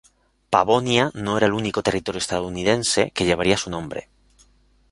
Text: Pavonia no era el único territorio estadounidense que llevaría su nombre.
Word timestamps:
Pavonia 0.53 1.03
no 1.23 1.37
era 1.37 1.45
el 1.45 1.53
único 1.53 1.83
territorio 1.83 2.17
estadounidense 2.17 3.11
que 3.11 3.23
llevaría 3.25 3.55
su 3.55 3.69
nombre. 3.69 4.09